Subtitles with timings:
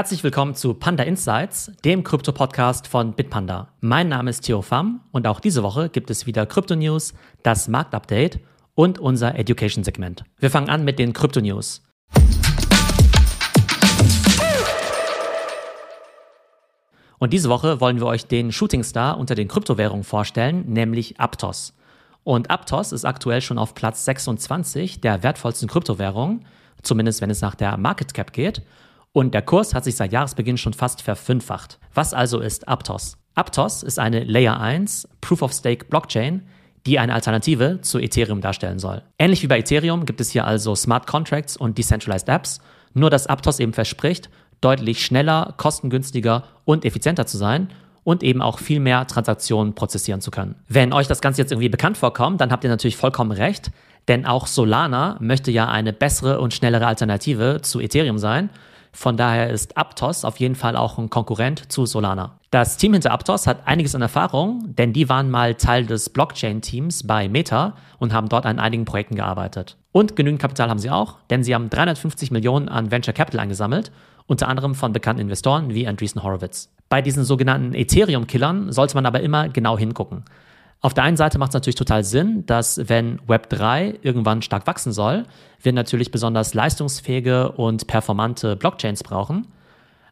[0.00, 3.68] Herzlich willkommen zu Panda Insights, dem Krypto-Podcast von Bitpanda.
[3.82, 8.40] Mein Name ist Theo Pham und auch diese Woche gibt es wieder Krypto-News, das Marktupdate
[8.74, 10.24] und unser Education-Segment.
[10.38, 11.82] Wir fangen an mit den Krypto-News.
[17.18, 21.74] Und diese Woche wollen wir euch den Shooting Star unter den Kryptowährungen vorstellen, nämlich Aptos.
[22.24, 26.46] Und Aptos ist aktuell schon auf Platz 26 der wertvollsten Kryptowährungen,
[26.80, 28.62] zumindest wenn es nach der Market Cap geht.
[29.12, 31.80] Und der Kurs hat sich seit Jahresbeginn schon fast verfünffacht.
[31.94, 33.16] Was also ist Aptos?
[33.34, 36.42] Aptos ist eine Layer 1 Proof of Stake Blockchain,
[36.86, 39.02] die eine Alternative zu Ethereum darstellen soll.
[39.18, 42.60] Ähnlich wie bei Ethereum gibt es hier also Smart Contracts und Decentralized Apps,
[42.94, 47.68] nur dass Aptos eben verspricht, deutlich schneller, kostengünstiger und effizienter zu sein
[48.04, 50.54] und eben auch viel mehr Transaktionen prozessieren zu können.
[50.68, 53.70] Wenn euch das Ganze jetzt irgendwie bekannt vorkommt, dann habt ihr natürlich vollkommen recht,
[54.08, 58.50] denn auch Solana möchte ja eine bessere und schnellere Alternative zu Ethereum sein
[58.92, 62.38] von daher ist Aptos auf jeden Fall auch ein Konkurrent zu Solana.
[62.50, 67.06] Das Team hinter Aptos hat einiges an Erfahrung, denn die waren mal Teil des Blockchain-Teams
[67.06, 69.76] bei Meta und haben dort an einigen Projekten gearbeitet.
[69.92, 73.92] Und genügend Kapital haben sie auch, denn sie haben 350 Millionen an Venture Capital eingesammelt,
[74.26, 76.72] unter anderem von bekannten Investoren wie Andreessen Horowitz.
[76.88, 80.24] Bei diesen sogenannten Ethereum-Killern sollte man aber immer genau hingucken.
[80.82, 84.92] Auf der einen Seite macht es natürlich total Sinn, dass wenn Web3 irgendwann stark wachsen
[84.92, 85.24] soll,
[85.60, 89.46] wir natürlich besonders leistungsfähige und performante Blockchains brauchen.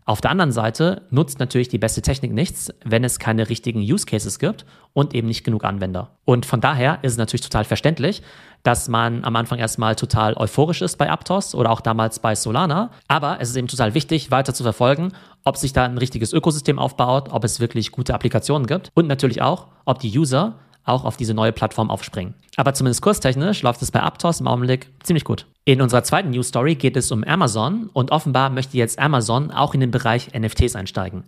[0.04, 4.06] Auf der anderen Seite nutzt natürlich die beste Technik nichts, wenn es keine richtigen Use
[4.06, 6.16] Cases gibt und eben nicht genug Anwender.
[6.24, 8.22] Und von daher ist es natürlich total verständlich,
[8.62, 12.90] dass man am Anfang erstmal total euphorisch ist bei Aptos oder auch damals bei Solana.
[13.06, 15.12] Aber es ist eben total wichtig, weiter zu verfolgen,
[15.44, 19.42] ob sich da ein richtiges Ökosystem aufbaut, ob es wirklich gute Applikationen gibt und natürlich
[19.42, 22.34] auch, ob die User auch auf diese neue Plattform aufspringen.
[22.56, 25.46] Aber zumindest kurstechnisch läuft es bei Aptos im Augenblick ziemlich gut.
[25.64, 29.74] In unserer zweiten News Story geht es um Amazon und offenbar möchte jetzt Amazon auch
[29.74, 31.24] in den Bereich NFTs einsteigen.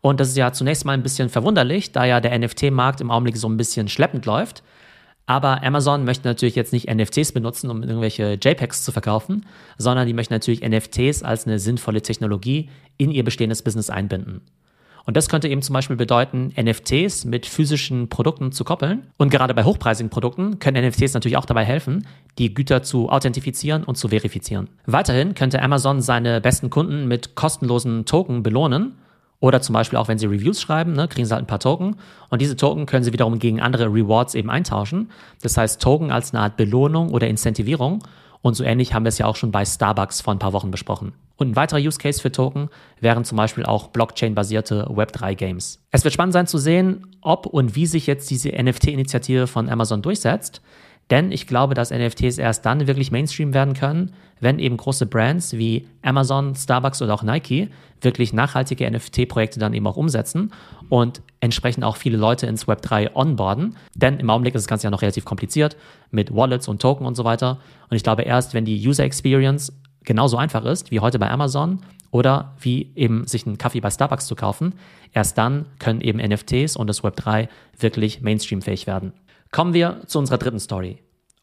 [0.00, 3.36] Und das ist ja zunächst mal ein bisschen verwunderlich, da ja der NFT-Markt im Augenblick
[3.36, 4.62] so ein bisschen schleppend läuft.
[5.26, 9.46] Aber Amazon möchte natürlich jetzt nicht NFTs benutzen, um irgendwelche JPEGs zu verkaufen,
[9.78, 14.40] sondern die möchten natürlich NFTs als eine sinnvolle Technologie in ihr bestehendes Business einbinden.
[15.06, 19.06] Und das könnte eben zum Beispiel bedeuten, NFTs mit physischen Produkten zu koppeln.
[19.16, 22.06] Und gerade bei hochpreisigen Produkten können NFTs natürlich auch dabei helfen,
[22.38, 24.68] die Güter zu authentifizieren und zu verifizieren.
[24.86, 28.94] Weiterhin könnte Amazon seine besten Kunden mit kostenlosen Token belohnen
[29.40, 31.96] oder zum Beispiel auch, wenn sie Reviews schreiben, ne, kriegen sie halt ein paar Token.
[32.28, 35.10] Und diese Token können sie wiederum gegen andere Rewards eben eintauschen.
[35.42, 38.04] Das heißt, Token als eine Art Belohnung oder Incentivierung.
[38.42, 40.70] Und so ähnlich haben wir es ja auch schon bei Starbucks vor ein paar Wochen
[40.70, 41.12] besprochen.
[41.36, 42.68] Und ein weiterer Use Case für Token
[43.00, 45.80] wären zum Beispiel auch Blockchain-basierte Web3-Games.
[45.90, 50.02] Es wird spannend sein zu sehen, ob und wie sich jetzt diese NFT-Initiative von Amazon
[50.02, 50.60] durchsetzt.
[51.10, 55.54] Denn ich glaube, dass NFTs erst dann wirklich Mainstream werden können, wenn eben große Brands
[55.54, 57.68] wie Amazon, Starbucks oder auch Nike
[58.00, 60.52] wirklich nachhaltige NFT-Projekte dann eben auch umsetzen
[60.88, 63.76] und entsprechend auch viele Leute ins Web3 onboarden.
[63.94, 65.76] Denn im Augenblick ist das Ganze ja noch relativ kompliziert
[66.10, 67.58] mit Wallets und Token und so weiter.
[67.90, 69.72] Und ich glaube, erst wenn die User Experience
[70.04, 74.26] genauso einfach ist wie heute bei Amazon oder wie eben sich einen Kaffee bei Starbucks
[74.26, 74.74] zu kaufen,
[75.12, 77.48] erst dann können eben NFTs und das Web3
[77.78, 79.12] wirklich mainstreamfähig werden.
[79.50, 80.98] Kommen wir zu unserer dritten Story.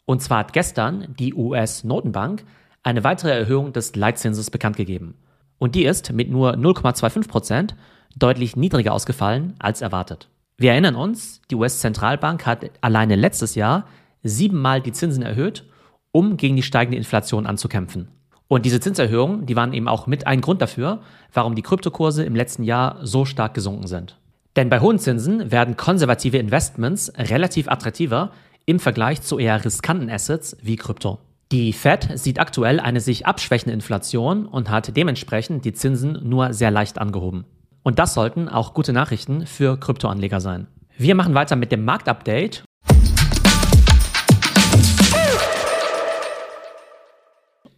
[0.05, 2.45] Und zwar hat gestern die US-Notenbank
[2.81, 5.15] eine weitere Erhöhung des Leitzinses bekannt gegeben.
[5.57, 7.75] Und die ist mit nur 0,25 Prozent
[8.15, 10.29] deutlich niedriger ausgefallen als erwartet.
[10.55, 13.85] Wir erinnern uns, die US-Zentralbank hat alleine letztes Jahr
[14.23, 15.65] siebenmal die Zinsen erhöht,
[16.13, 18.07] um gegen die steigende Inflation anzukämpfen.
[18.47, 21.01] Und diese Zinserhöhungen, die waren eben auch mit ein Grund dafür,
[21.33, 24.17] warum die Kryptokurse im letzten Jahr so stark gesunken sind.
[24.57, 28.31] Denn bei hohen Zinsen werden konservative Investments relativ attraktiver
[28.65, 31.19] im Vergleich zu eher riskanten Assets wie Krypto.
[31.51, 36.71] Die Fed sieht aktuell eine sich abschwächende Inflation und hat dementsprechend die Zinsen nur sehr
[36.71, 37.45] leicht angehoben.
[37.83, 40.65] Und das sollten auch gute Nachrichten für Kryptoanleger sein.
[40.97, 42.63] Wir machen weiter mit dem Marktupdate.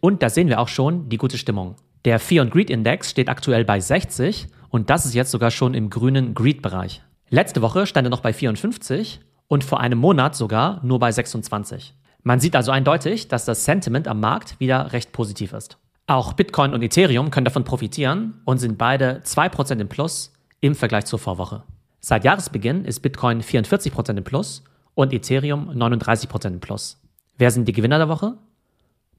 [0.00, 1.76] Und da sehen wir auch schon die gute Stimmung.
[2.06, 5.74] Der Fear und Greed Index steht aktuell bei 60 und das ist jetzt sogar schon
[5.74, 7.02] im grünen Greed-Bereich.
[7.28, 11.94] Letzte Woche stand er noch bei 54 und vor einem Monat sogar nur bei 26.
[12.22, 15.76] Man sieht also eindeutig, dass das Sentiment am Markt wieder recht positiv ist.
[16.06, 21.04] Auch Bitcoin und Ethereum können davon profitieren und sind beide 2% im Plus im Vergleich
[21.04, 21.64] zur Vorwoche.
[22.00, 24.64] Seit Jahresbeginn ist Bitcoin 44% im Plus
[24.94, 26.98] und Ethereum 39% im Plus.
[27.36, 28.38] Wer sind die Gewinner der Woche?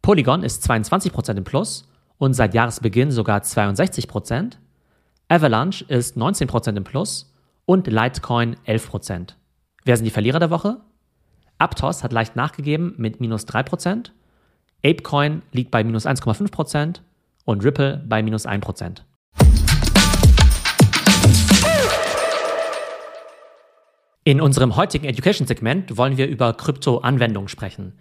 [0.01, 1.87] Polygon ist 22% im Plus
[2.21, 4.59] und seit Jahresbeginn sogar 62 Prozent.
[5.27, 7.33] Avalanche ist 19 Prozent im Plus
[7.65, 9.37] und Litecoin 11 Prozent.
[9.85, 10.77] Wer sind die Verlierer der Woche?
[11.57, 14.13] Aptos hat leicht nachgegeben mit minus 3 Prozent.
[14.85, 17.01] Apecoin liegt bei minus 1,5 Prozent
[17.45, 19.03] und Ripple bei minus 1 Prozent.
[24.23, 27.93] In unserem heutigen Education-Segment wollen wir über Krypto-Anwendungen sprechen.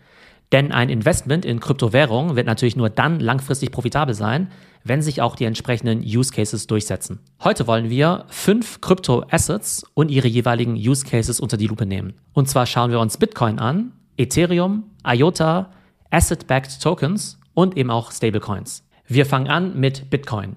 [0.52, 4.50] Denn ein Investment in Kryptowährungen wird natürlich nur dann langfristig profitabel sein,
[4.82, 7.20] wenn sich auch die entsprechenden Use Cases durchsetzen.
[7.44, 12.14] Heute wollen wir fünf Krypto-Assets und ihre jeweiligen Use Cases unter die Lupe nehmen.
[12.32, 15.70] Und zwar schauen wir uns Bitcoin an, Ethereum, IOTA,
[16.10, 18.84] Asset-Backed Tokens und eben auch Stablecoins.
[19.06, 20.56] Wir fangen an mit Bitcoin.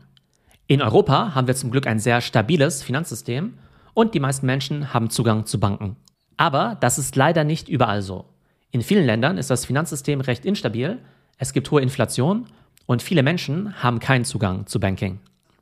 [0.67, 3.53] In Europa haben wir zum Glück ein sehr stabiles Finanzsystem
[3.93, 5.97] und die meisten Menschen haben Zugang zu Banken.
[6.37, 8.32] Aber das ist leider nicht überall so.
[8.73, 10.97] In vielen Ländern ist das Finanzsystem recht instabil,
[11.37, 12.47] es gibt hohe Inflation
[12.87, 15.19] und viele Menschen haben keinen Zugang zu Banking.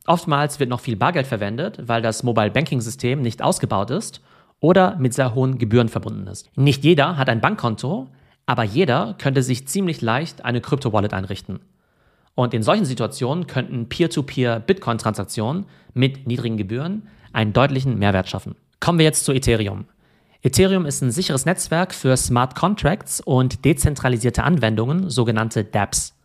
[0.08, 4.22] Oftmals wird noch viel Bargeld verwendet, weil das Mobile Banking System nicht ausgebaut ist
[4.62, 6.50] oder mit sehr hohen Gebühren verbunden ist.
[6.56, 8.08] Nicht jeder hat ein Bankkonto,
[8.46, 11.60] aber jeder könnte sich ziemlich leicht eine Krypto-Wallet einrichten.
[12.34, 18.56] Und in solchen Situationen könnten Peer-to-Peer-Bitcoin-Transaktionen mit niedrigen Gebühren einen deutlichen Mehrwert schaffen.
[18.80, 19.84] Kommen wir jetzt zu Ethereum.
[20.44, 26.16] Ethereum ist ein sicheres Netzwerk für Smart Contracts und dezentralisierte Anwendungen, sogenannte dApps.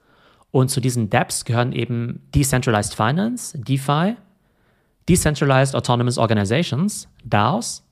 [0.50, 4.16] Und zu diesen dApps gehören eben Decentralized Finance, DeFi,
[5.06, 7.84] Decentralized Autonomous Organizations, DAOs,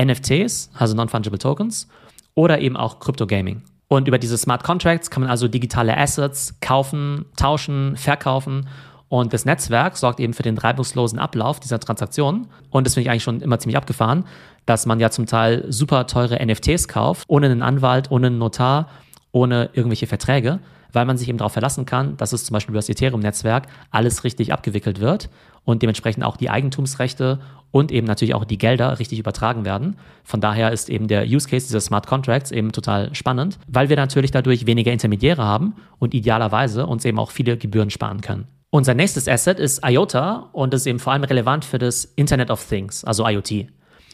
[0.00, 1.86] NFTs, also Non-Fungible Tokens,
[2.34, 3.62] oder eben auch Crypto Gaming.
[3.88, 8.66] Und über diese Smart Contracts kann man also digitale Assets kaufen, tauschen, verkaufen
[9.12, 12.46] und das Netzwerk sorgt eben für den reibungslosen Ablauf dieser Transaktionen.
[12.70, 14.24] Und das finde ich eigentlich schon immer ziemlich abgefahren,
[14.66, 18.88] dass man ja zum Teil super teure NFTs kauft, ohne einen Anwalt, ohne einen Notar,
[19.32, 20.60] ohne irgendwelche Verträge,
[20.92, 24.24] weil man sich eben darauf verlassen kann, dass es zum Beispiel über das Ethereum-Netzwerk alles
[24.24, 25.30] richtig abgewickelt wird
[25.64, 29.96] und dementsprechend auch die Eigentumsrechte und eben natürlich auch die Gelder richtig übertragen werden.
[30.24, 33.96] Von daher ist eben der Use Case dieser Smart Contracts eben total spannend, weil wir
[33.96, 38.46] natürlich dadurch weniger Intermediäre haben und idealerweise uns eben auch viele Gebühren sparen können.
[38.70, 42.66] Unser nächstes Asset ist IOTA und ist eben vor allem relevant für das Internet of
[42.66, 43.66] Things, also IoT.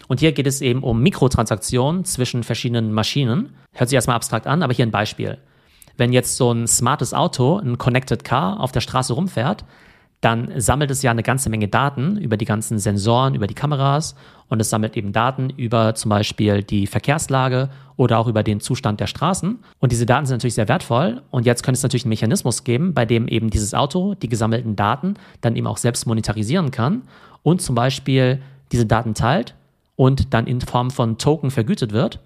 [0.08, 3.54] Und hier geht es eben um Mikrotransaktionen zwischen verschiedenen Maschinen.
[3.72, 5.38] Hört sich erstmal abstrakt an, aber hier ein Beispiel.
[5.96, 9.64] Wenn jetzt so ein smartes Auto, ein Connected Car, auf der Straße rumfährt,
[10.20, 14.16] dann sammelt es ja eine ganze Menge Daten über die ganzen Sensoren, über die Kameras
[14.48, 18.98] und es sammelt eben Daten über zum Beispiel die Verkehrslage oder auch über den Zustand
[18.98, 19.58] der Straßen.
[19.78, 21.22] Und diese Daten sind natürlich sehr wertvoll.
[21.30, 24.74] Und jetzt könnte es natürlich einen Mechanismus geben, bei dem eben dieses Auto die gesammelten
[24.74, 27.02] Daten dann eben auch selbst monetarisieren kann
[27.42, 28.40] und zum Beispiel
[28.72, 29.54] diese Daten teilt
[29.98, 32.20] und dann in Form von Token vergütet wird.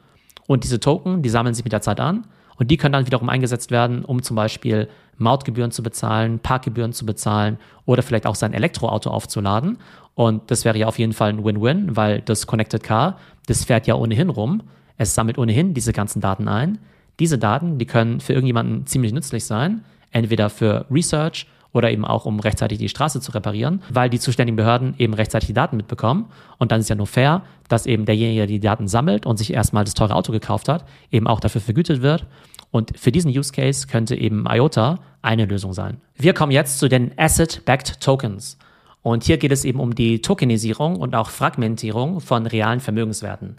[0.46, 2.26] Und diese Token, die sammeln sich mit der Zeit an
[2.58, 7.06] und die können dann wiederum eingesetzt werden, um zum Beispiel Mautgebühren zu bezahlen, Parkgebühren zu
[7.06, 9.78] bezahlen oder vielleicht auch sein Elektroauto aufzuladen.
[10.14, 13.86] Und das wäre ja auf jeden Fall ein Win-Win, weil das Connected Car, das fährt
[13.86, 14.62] ja ohnehin rum.
[14.98, 16.76] Es sammelt ohnehin diese ganzen Daten ein.
[17.20, 22.26] Diese Daten, die können für irgendjemanden ziemlich nützlich sein, entweder für Research oder eben auch,
[22.26, 26.26] um rechtzeitig die Straße zu reparieren, weil die zuständigen Behörden eben rechtzeitig die Daten mitbekommen.
[26.58, 29.52] Und dann ist ja nur fair, dass eben derjenige, der die Daten sammelt und sich
[29.52, 32.26] erstmal das teure Auto gekauft hat, eben auch dafür vergütet wird.
[32.70, 36.00] Und für diesen Use Case könnte eben IOTA eine Lösung sein.
[36.16, 38.58] Wir kommen jetzt zu den Asset-Backed Tokens.
[39.02, 43.56] Und hier geht es eben um die Tokenisierung und auch Fragmentierung von realen Vermögenswerten.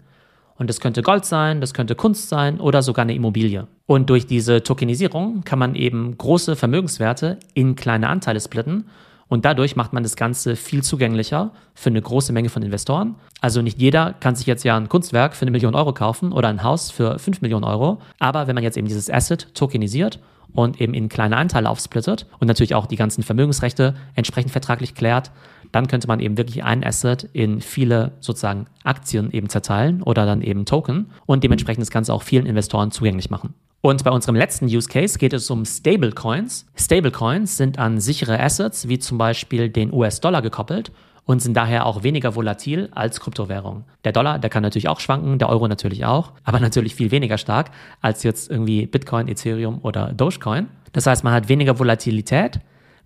[0.56, 3.66] Und das könnte Gold sein, das könnte Kunst sein oder sogar eine Immobilie.
[3.86, 8.84] Und durch diese Tokenisierung kann man eben große Vermögenswerte in kleine Anteile splitten
[9.28, 13.16] und dadurch macht man das Ganze viel zugänglicher für eine große Menge von Investoren.
[13.40, 16.48] Also nicht jeder kann sich jetzt ja ein Kunstwerk für eine Million Euro kaufen oder
[16.48, 18.00] ein Haus für fünf Millionen Euro.
[18.18, 20.20] Aber wenn man jetzt eben dieses Asset tokenisiert
[20.52, 25.32] und eben in kleine Anteile aufsplittet und natürlich auch die ganzen Vermögensrechte entsprechend vertraglich klärt,
[25.74, 30.40] dann könnte man eben wirklich ein Asset in viele sozusagen Aktien eben zerteilen oder dann
[30.40, 33.54] eben Token und dementsprechend das Ganze auch vielen Investoren zugänglich machen.
[33.80, 36.66] Und bei unserem letzten Use Case geht es um Stablecoins.
[36.74, 40.92] Stablecoins sind an sichere Assets wie zum Beispiel den US-Dollar gekoppelt
[41.26, 43.84] und sind daher auch weniger volatil als Kryptowährung.
[44.04, 47.36] Der Dollar, der kann natürlich auch schwanken, der Euro natürlich auch, aber natürlich viel weniger
[47.36, 50.68] stark als jetzt irgendwie Bitcoin, Ethereum oder Dogecoin.
[50.92, 52.60] Das heißt, man hat weniger Volatilität.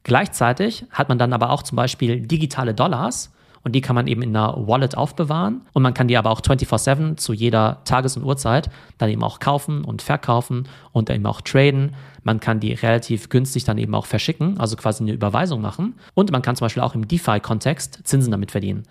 [0.04, 3.32] Gleichzeitig hat man dann aber auch zum Beispiel digitale Dollars
[3.64, 6.40] und die kann man eben in einer Wallet aufbewahren und man kann die aber auch
[6.40, 11.40] 24/7 zu jeder Tages- und Uhrzeit dann eben auch kaufen und verkaufen und eben auch
[11.40, 11.94] traden.
[12.22, 16.30] Man kann die relativ günstig dann eben auch verschicken, also quasi eine Überweisung machen und
[16.30, 18.84] man kann zum Beispiel auch im DeFi-Kontext Zinsen damit verdienen.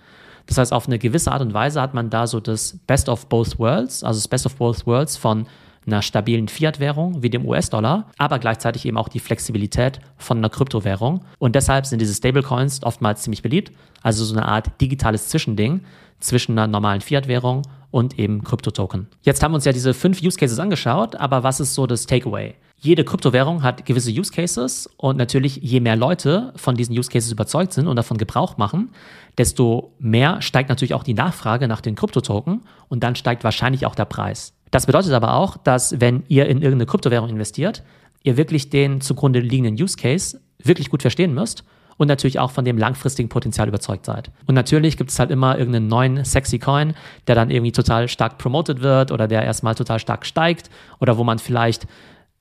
[0.48, 3.28] Das heißt, auf eine gewisse Art und Weise hat man da so das Best of
[3.28, 5.46] Both Worlds, also das Best of Both Worlds von
[5.88, 11.24] einer stabilen Fiat-Währung wie dem US-Dollar, aber gleichzeitig eben auch die Flexibilität von einer Kryptowährung.
[11.39, 15.82] Und deshalb sind diese Stablecoins oftmals ziemlich beliebt, also so eine Art digitales Zwischending
[16.20, 19.08] zwischen einer normalen Fiat-Währung und eben Kryptotoken.
[19.22, 22.06] Jetzt haben wir uns ja diese fünf Use Cases angeschaut, aber was ist so das
[22.06, 22.56] Takeaway?
[22.79, 27.32] Jede Kryptowährung hat gewisse Use Cases und natürlich je mehr Leute von diesen Use Cases
[27.32, 28.91] überzeugt sind und davon Gebrauch machen,
[29.38, 33.96] desto mehr steigt natürlich auch die Nachfrage nach den Kryptotoken und dann steigt wahrscheinlich auch
[33.96, 34.53] der Preis.
[34.71, 37.83] Das bedeutet aber auch, dass wenn ihr in irgendeine Kryptowährung investiert,
[38.24, 41.63] ihr wirklich den zugrunde liegenden Use Case wirklich gut verstehen müsst
[41.97, 44.31] und natürlich auch von dem langfristigen Potenzial überzeugt seid.
[44.45, 46.93] Und natürlich gibt es halt immer irgendeinen neuen sexy Coin,
[47.27, 50.69] der dann irgendwie total stark promoted wird oder der erstmal total stark steigt
[51.00, 51.88] oder wo man vielleicht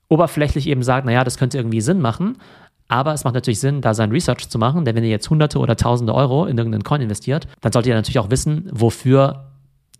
[0.09, 2.38] oberflächlich eben sagt, naja, das könnte irgendwie Sinn machen.
[2.88, 5.59] Aber es macht natürlich Sinn, da sein Research zu machen, denn wenn ihr jetzt Hunderte
[5.59, 9.47] oder Tausende Euro in irgendeinen Coin investiert, dann solltet ihr natürlich auch wissen, wofür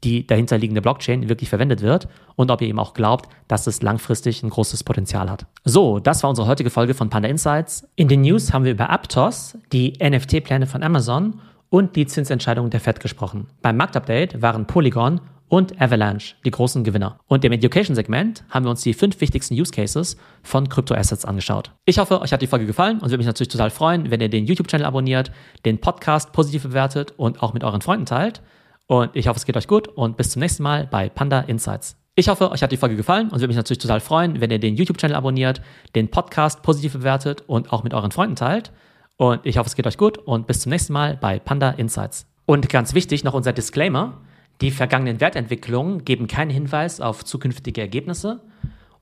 [0.05, 4.43] die dahinterliegende Blockchain wirklich verwendet wird und ob ihr eben auch glaubt, dass es langfristig
[4.43, 5.47] ein großes Potenzial hat.
[5.65, 7.89] So, das war unsere heutige Folge von Panda Insights.
[7.97, 12.81] In den News haben wir über Aptos, die NFT-Pläne von Amazon und die Zinsentscheidung der
[12.81, 13.49] Fed gesprochen.
[13.63, 17.21] Beim Marktupdate waren Polygon und Avalanche die großen Gewinner.
[17.29, 21.71] Und im Education-Segment haben wir uns die fünf wichtigsten Use Cases von Kryptoassets angeschaut.
[21.85, 24.29] Ich hoffe, euch hat die Folge gefallen und würde mich natürlich total freuen, wenn ihr
[24.29, 25.31] den YouTube-Channel abonniert,
[25.65, 28.43] den Podcast positiv bewertet und auch mit euren Freunden teilt.
[28.87, 31.97] Und ich hoffe, es geht euch gut und bis zum nächsten Mal bei Panda Insights.
[32.15, 34.59] Ich hoffe, euch hat die Folge gefallen und würde mich natürlich total freuen, wenn ihr
[34.59, 35.61] den YouTube-Channel abonniert,
[35.95, 38.73] den Podcast positiv bewertet und auch mit euren Freunden teilt.
[39.17, 42.27] Und ich hoffe, es geht euch gut und bis zum nächsten Mal bei Panda Insights.
[42.47, 44.21] Und ganz wichtig noch unser Disclaimer.
[44.61, 48.41] Die vergangenen Wertentwicklungen geben keinen Hinweis auf zukünftige Ergebnisse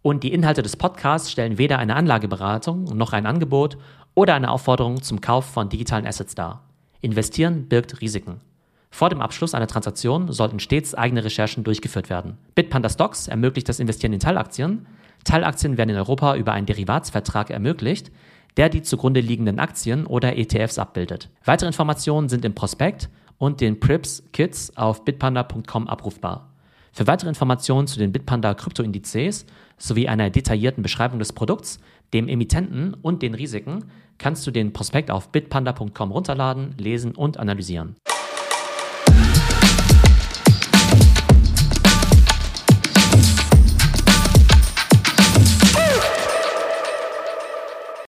[0.02, 3.78] und die Inhalte des Podcasts stellen weder eine Anlageberatung noch ein Angebot
[4.14, 6.64] oder eine Aufforderung zum Kauf von digitalen Assets dar.
[7.00, 8.40] Investieren birgt Risiken.
[8.94, 12.38] Vor dem Abschluss einer Transaktion sollten stets eigene Recherchen durchgeführt werden.
[12.54, 14.86] Bitpanda Stocks ermöglicht das Investieren in Teilaktien.
[15.24, 18.12] Teilaktien werden in Europa über einen Derivatsvertrag ermöglicht,
[18.56, 21.28] der die zugrunde liegenden Aktien oder ETFs abbildet.
[21.44, 26.52] Weitere Informationen sind im Prospekt und den Prips Kits auf bitpanda.com abrufbar.
[26.92, 29.44] Für weitere Informationen zu den Bitpanda Kryptoindizes
[29.76, 31.80] sowie einer detaillierten Beschreibung des Produkts,
[32.12, 33.86] dem Emittenten und den Risiken
[34.18, 37.96] kannst du den Prospekt auf bitpanda.com runterladen, lesen und analysieren.